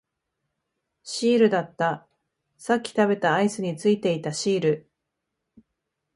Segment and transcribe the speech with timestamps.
[1.03, 2.07] シールだった、
[2.57, 4.89] さっき食べたアイスについていたシール